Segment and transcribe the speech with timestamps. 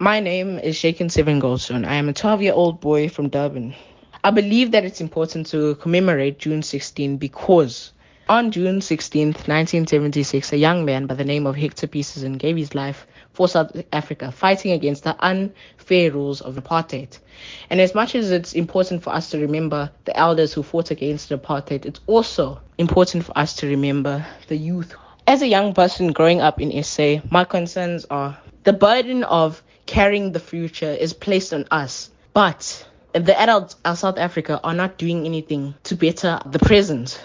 [0.00, 1.84] My name is Shaken Seven Goldstone.
[1.84, 3.74] I am a 12 year old boy from Durban.
[4.22, 7.92] I believe that it's important to commemorate June 16 because
[8.28, 12.76] on June 16, 1976, a young man by the name of Hector Pieterson gave his
[12.76, 17.18] life for South Africa, fighting against the unfair rules of apartheid.
[17.68, 21.30] And as much as it's important for us to remember the elders who fought against
[21.30, 24.94] apartheid, it's also important for us to remember the youth.
[25.26, 30.30] As a young person growing up in SA, my concerns are the burden of carrying
[30.32, 34.98] the future is placed on us, but if the adults of South Africa are not
[34.98, 37.20] doing anything to better the present.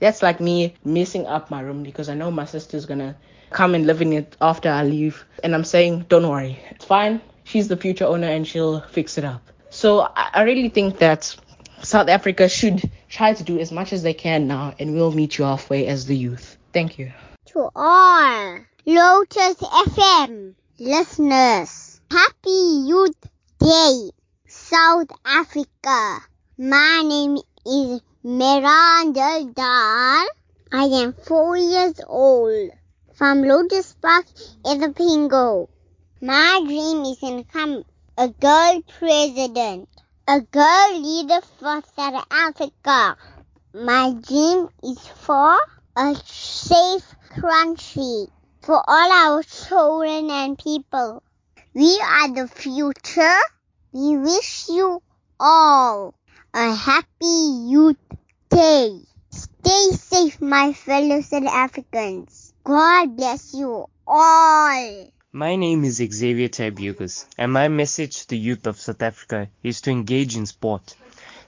[0.00, 3.16] That's like me messing up my room because I know my sister's gonna
[3.50, 5.24] come and live in it after I leave.
[5.44, 7.20] And I'm saying, don't worry, it's fine.
[7.44, 9.42] She's the future owner and she'll fix it up.
[9.70, 11.36] So I, I really think that
[11.82, 15.38] South Africa should try to do as much as they can now, and we'll meet
[15.38, 16.56] you halfway as the youth.
[16.72, 17.12] Thank you.
[17.52, 21.77] To all Lotus FM listeners,
[22.10, 24.10] Happy Youth Day,
[24.46, 26.20] South Africa.
[26.56, 30.24] My name is Miranda Dar.
[30.72, 32.70] I am four years old
[33.12, 34.24] from Lotus Park,
[34.64, 35.68] Pingo.
[36.22, 37.84] My dream is to become
[38.16, 39.90] a girl president,
[40.26, 43.18] a girl leader for South Africa.
[43.74, 45.58] My dream is for
[45.94, 48.28] a safe country
[48.62, 51.22] for all our children and people.
[51.78, 53.38] We are the future.
[53.92, 55.00] We wish you
[55.38, 56.12] all
[56.52, 57.96] a happy youth
[58.48, 58.98] day.
[59.30, 62.52] Stay safe, my fellow South Africans.
[62.64, 65.12] God bless you all.
[65.30, 69.80] My name is Xavier Tabukas, and my message to the youth of South Africa is
[69.82, 70.96] to engage in sport.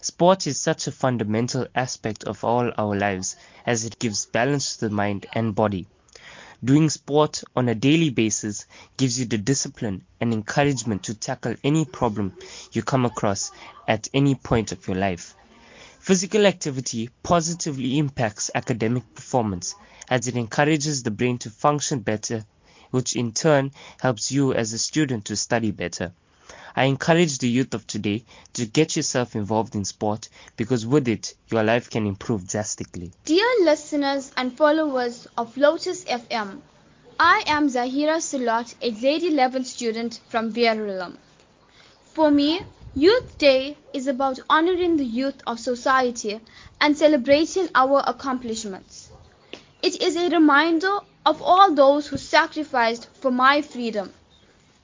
[0.00, 3.34] Sport is such a fundamental aspect of all our lives
[3.66, 5.88] as it gives balance to the mind and body.
[6.62, 8.66] Doing sport on a daily basis
[8.98, 12.36] gives you the discipline and encouragement to tackle any problem
[12.72, 13.50] you come across
[13.88, 15.34] at any point of your life.
[16.00, 19.74] Physical activity positively impacts academic performance
[20.10, 22.44] as it encourages the brain to function better,
[22.90, 26.12] which in turn helps you as a student to study better.
[26.74, 28.24] I encourage the youth of today
[28.54, 33.12] to get yourself involved in sport because with it, your life can improve drastically.
[33.24, 36.60] Dear listeners and followers of Lotus FM,
[37.18, 41.16] I am Zahira Salat, a grade 11 student from Verulam.
[42.14, 42.62] For me,
[42.94, 46.40] Youth Day is about honoring the youth of society
[46.80, 49.10] and celebrating our accomplishments.
[49.82, 54.12] It is a reminder of all those who sacrificed for my freedom.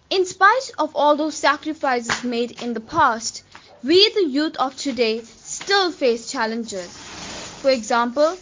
[0.09, 3.43] In spite of all those sacrifices made in the past,
[3.83, 6.97] we the youth of today still face challenges.
[7.61, 8.37] For example,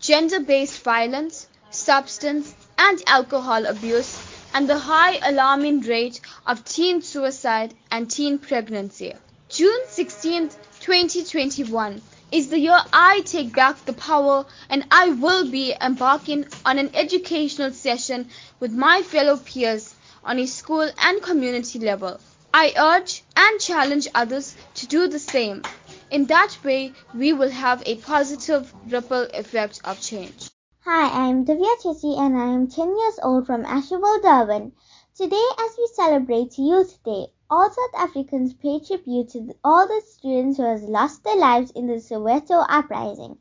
[0.00, 4.20] gender-based violence, substance and alcohol abuse,
[4.52, 9.14] and the high alarming rate of teen suicide and teen pregnancy.
[9.48, 10.48] June 16,
[10.80, 12.02] 2021
[12.32, 16.90] is the year I take back the power and I will be embarking on an
[16.94, 18.28] educational session
[18.58, 19.94] with my fellow peers
[20.26, 22.18] on a school and community level.
[22.52, 25.62] I urge and challenge others to do the same.
[26.10, 30.50] In that way, we will have a positive ripple effect of change.
[30.84, 34.72] Hi, I'm Divya Chesi and I am 10 years old from Asherville, Durban.
[35.16, 40.56] Today, as we celebrate Youth Day, all South Africans pay tribute to all the students
[40.56, 43.38] who have lost their lives in the Soweto uprising.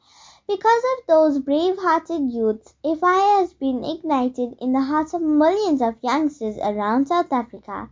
[0.47, 5.81] Because of those brave-hearted youths, a fire has been ignited in the hearts of millions
[5.81, 7.89] of youngsters around South Africa.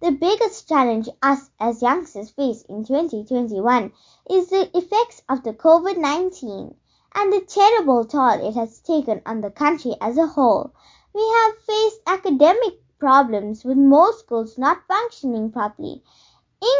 [0.00, 3.92] The biggest challenge us as youngsters face in 2021
[4.28, 6.74] is the effects of the COVID-19
[7.14, 10.72] and the terrible toll it has taken on the country as a whole.
[11.14, 16.02] We have faced academic problems with most schools not functioning properly,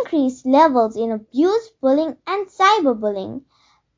[0.00, 3.42] increased levels in abuse, bullying and cyberbullying.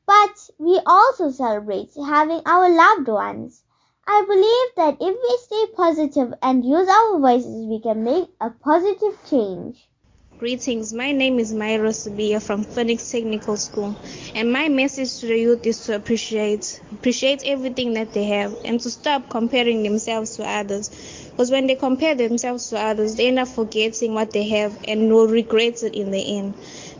[0.07, 3.63] But we also celebrate having our loved ones.
[4.07, 8.51] I believe that if we stay positive and use our voices, we can make a
[8.51, 9.89] positive change.
[10.37, 13.95] Greetings, my name is Myra Sabia from Phoenix Technical School,
[14.35, 18.79] and my message to the youth is to appreciate appreciate everything that they have and
[18.81, 20.89] to stop comparing themselves to others.
[21.31, 25.09] Because when they compare themselves to others, they end up forgetting what they have and
[25.11, 26.53] will regret it in the end.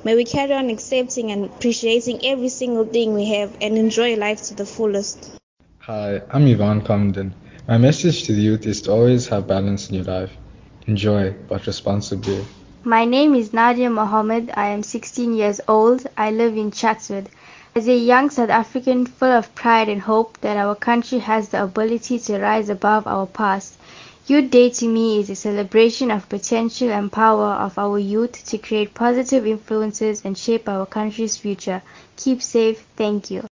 [0.06, 4.44] May we carry on accepting and appreciating every single thing we have and enjoy life
[4.44, 5.32] to the fullest.
[5.80, 7.34] Hi, I'm Yvonne Comden.
[7.68, 10.30] My message to the youth is to always have balance in your life.
[10.86, 12.46] Enjoy, but responsibly.
[12.84, 14.52] My name is Nadia Mohammed.
[14.56, 16.06] I am 16 years old.
[16.16, 17.28] I live in Chatsworth.
[17.74, 21.64] As a young South African full of pride and hope that our country has the
[21.64, 23.76] ability to rise above our past,
[24.28, 28.58] Youth Day to me is a celebration of potential and power of our youth to
[28.58, 31.84] create positive influences and shape our country's future.
[32.18, 32.86] Keep safe.
[32.96, 33.44] Thank you.